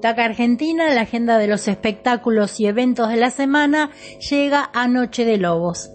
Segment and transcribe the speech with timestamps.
[0.00, 3.90] Butaca Argentina, la agenda de los espectáculos y eventos de la semana
[4.30, 5.90] llega a Noche de Lobos.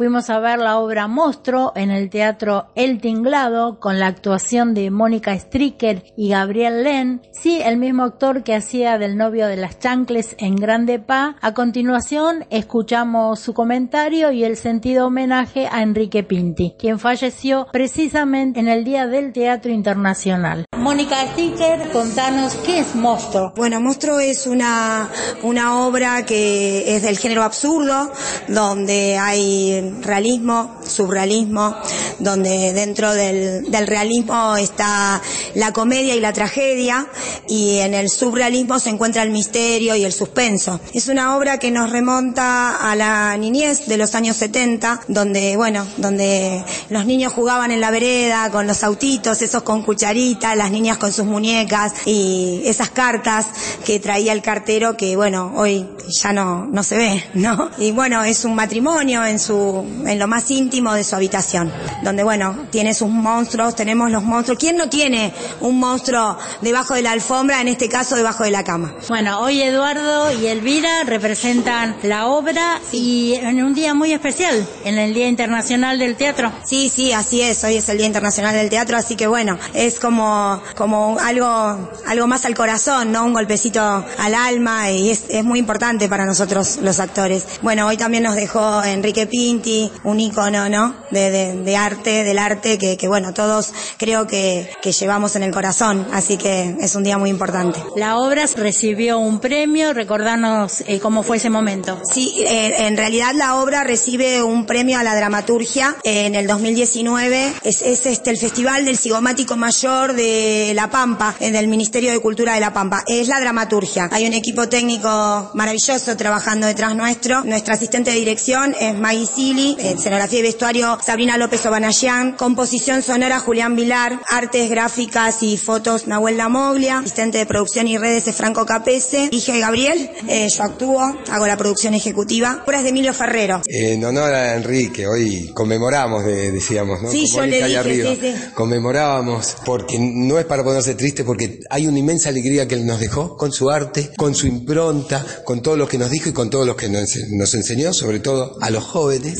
[0.00, 4.90] Fuimos a ver la obra Monstruo en el Teatro El Tinglado con la actuación de
[4.90, 9.78] Mónica Stricker y Gabriel Len, sí, el mismo actor que hacía del novio de las
[9.78, 11.36] chancles en Grande Pa.
[11.42, 18.58] A continuación escuchamos su comentario y el sentido homenaje a Enrique Pinti, quien falleció precisamente
[18.58, 20.64] en el Día del Teatro Internacional.
[20.78, 23.52] Mónica Stricker, contanos qué es Monstruo.
[23.54, 25.10] Bueno, Monstruo es una,
[25.42, 28.10] una obra que es del género absurdo,
[28.48, 31.76] donde hay realismo, surrealismo,
[32.18, 35.20] donde dentro del, realismo está
[35.54, 37.06] la comedia y la tragedia
[37.48, 40.80] y en el surrealismo se encuentra el misterio y el suspenso.
[40.92, 45.86] Es una obra que nos remonta a la niñez de los años 70, donde, bueno,
[45.96, 50.98] donde los niños jugaban en la vereda con los autitos, esos con cucharitas, las niñas
[50.98, 53.46] con sus muñecas y esas cartas
[53.84, 57.70] que traía el cartero que, bueno, hoy ya no, no se ve, ¿no?
[57.78, 62.22] Y bueno, es un matrimonio en su en lo más íntimo de su habitación, donde
[62.22, 64.58] bueno, tiene sus monstruos, tenemos los monstruos.
[64.58, 68.64] ¿Quién no tiene un monstruo debajo de la alfombra, en este caso debajo de la
[68.64, 68.94] cama?
[69.08, 74.98] Bueno, hoy Eduardo y Elvira representan la obra y en un día muy especial, en
[74.98, 76.52] el Día Internacional del Teatro.
[76.64, 79.98] Sí, sí, así es, hoy es el Día Internacional del Teatro, así que bueno, es
[79.98, 83.24] como, como algo, algo más al corazón, ¿no?
[83.24, 83.80] Un golpecito
[84.18, 87.46] al alma y es, es muy importante para nosotros los actores.
[87.62, 89.69] Bueno, hoy también nos dejó Enrique Pinti,
[90.04, 90.94] un icono, ¿no?
[91.10, 95.52] De, de, arte, del arte que, que, bueno, todos creo que, que llevamos en el
[95.52, 97.82] corazón, así que es un día muy importante.
[97.96, 102.00] La obra recibió un premio, recordarnos eh, cómo fue ese momento.
[102.10, 107.54] Sí, eh, en realidad la obra recibe un premio a la dramaturgia en el 2019,
[107.62, 112.54] es, es este el Festival del Sigomático Mayor de La Pampa, del Ministerio de Cultura
[112.54, 114.08] de La Pampa, es la dramaturgia.
[114.12, 119.76] Hay un equipo técnico maravilloso trabajando detrás nuestro, nuestra asistente de dirección es Maggie Sili,
[119.80, 126.36] escenografía y vestuario Sabrina López Obanayán, composición sonora Julián Vilar, artes gráficas y fotos Nahuel
[126.36, 131.00] Lamoglia, asistente de producción y redes es Franco Capese, hija de Gabriel, eh, yo actúo,
[131.28, 133.60] hago la producción ejecutiva, obras de Emilio Ferrero.
[133.66, 137.10] En honor a Enrique, hoy conmemoramos, decíamos, ¿no?
[137.10, 141.98] Sí, yo le dije, sí, Conmemorábamos, porque no es para ponerse triste, porque hay una
[141.98, 145.88] inmensa alegría que él nos dejó con su arte, con su impronta, con todo lo
[145.88, 149.39] que nos dijo y con todo lo que nos enseñó, sobre todo a los jóvenes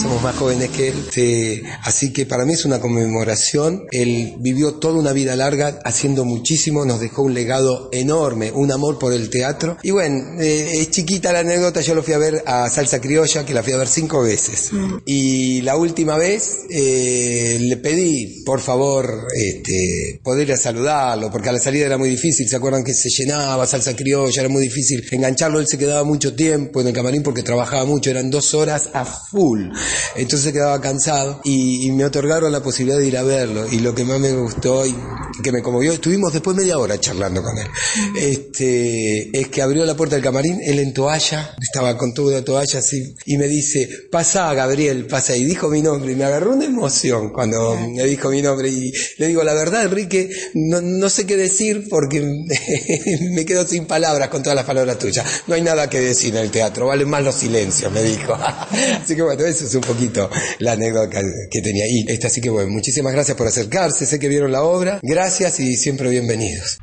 [0.00, 1.64] somos más jóvenes que él.
[1.82, 3.86] así que para mí es una conmemoración.
[3.90, 8.98] Él vivió toda una vida larga haciendo muchísimo, nos dejó un legado enorme, un amor
[8.98, 9.76] por el teatro.
[9.82, 13.44] Y bueno, eh, es chiquita la anécdota, yo lo fui a ver a Salsa Criolla,
[13.44, 14.72] que la fui a ver cinco veces.
[14.72, 14.96] Mm.
[15.06, 21.48] Y la última vez eh, le pedí, por favor, este, poder ir a saludarlo, porque
[21.48, 24.40] a la salida era muy difícil, ¿se acuerdan que se llenaba Salsa Criolla?
[24.40, 28.10] Era muy difícil engancharlo, él se quedaba mucho tiempo en el camarín porque trabajaba mucho,
[28.10, 29.70] eran dos horas a full.
[30.14, 33.66] Entonces quedaba cansado y, me otorgaron la posibilidad de ir a verlo.
[33.70, 34.94] Y lo que más me gustó y
[35.42, 37.66] que me conmovió, estuvimos después media hora charlando con él,
[38.18, 42.44] este, es que abrió la puerta del camarín, él en toalla, estaba con toda la
[42.44, 46.52] toalla así, y me dice, pasa Gabriel, pasa, y dijo mi nombre, y me agarró
[46.52, 51.08] una emoción cuando me dijo mi nombre, y le digo, la verdad, Enrique, no, no
[51.08, 52.20] sé qué decir porque
[53.32, 55.24] me quedo sin palabras con todas las palabras tuyas.
[55.46, 58.34] No hay nada que decir en el teatro, valen más los silencios, me dijo.
[59.02, 61.86] Así que bueno, eso es un poquito la anécdota que tenía.
[61.88, 65.60] Y esta, así que bueno, muchísimas gracias por acercarse, sé que vieron la obra, gracias
[65.60, 66.78] y siempre bienvenidos.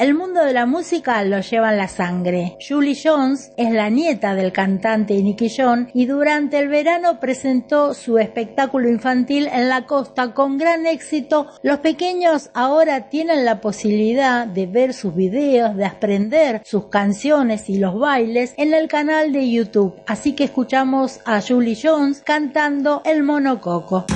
[0.00, 2.56] El mundo de la música lo lleva en la sangre.
[2.66, 8.16] Julie Jones es la nieta del cantante Nicky John y durante el verano presentó su
[8.16, 11.48] espectáculo infantil en la costa con gran éxito.
[11.62, 17.76] Los pequeños ahora tienen la posibilidad de ver sus videos, de aprender sus canciones y
[17.76, 20.00] los bailes en el canal de YouTube.
[20.06, 24.06] Así que escuchamos a Julie Jones cantando El Monococo.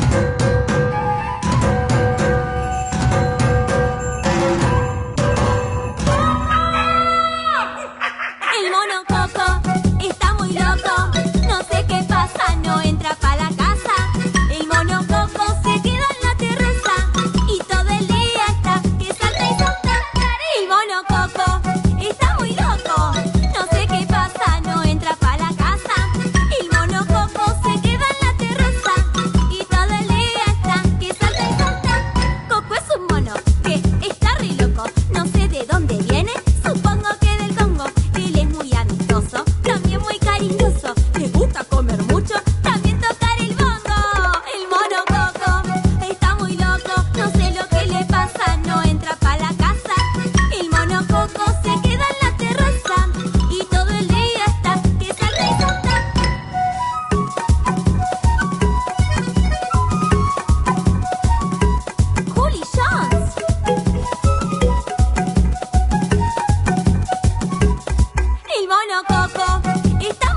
[70.04, 70.33] いた。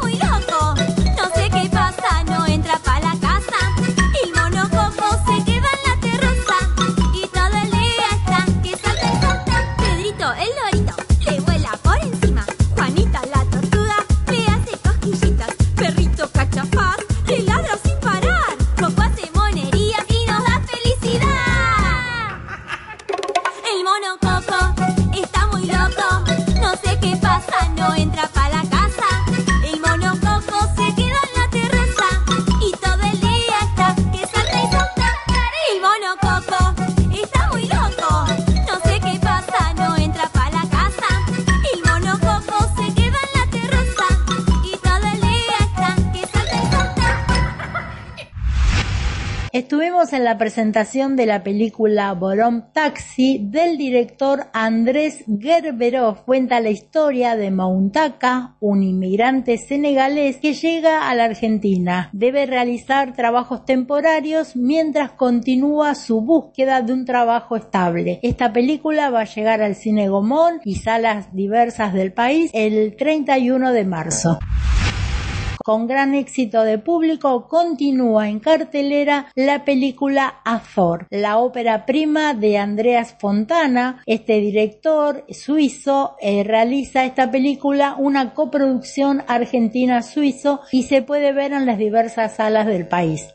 [49.58, 56.26] Estuvimos en la presentación de la película Borom Taxi del director Andrés Gerberov.
[56.26, 62.12] Cuenta la historia de Mountaka, un inmigrante senegalés que llega a la Argentina.
[62.14, 68.20] Debe realizar trabajos temporarios mientras continúa su búsqueda de un trabajo estable.
[68.22, 73.74] Esta película va a llegar al cine Gomón y salas diversas del país el 31
[73.74, 74.38] de marzo.
[75.68, 82.58] Con gran éxito de público continúa en cartelera la película Azor, la ópera prima de
[82.58, 84.02] Andreas Fontana.
[84.06, 91.66] Este director suizo eh, realiza esta película una coproducción argentina-suizo y se puede ver en
[91.66, 93.28] las diversas salas del país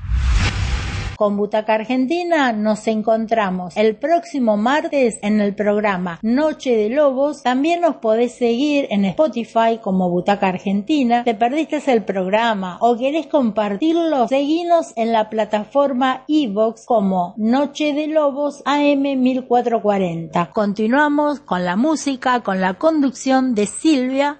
[1.16, 7.42] con Butaca Argentina nos encontramos el próximo martes en el programa Noche de Lobos.
[7.42, 11.24] También nos podés seguir en Spotify como Butaca Argentina.
[11.24, 14.28] ¿Te perdiste el programa o querés compartirlo?
[14.28, 20.50] Seguinos en la plataforma Evox como Noche de Lobos AM1440.
[20.52, 24.36] Continuamos con la música, con la conducción de Silvia.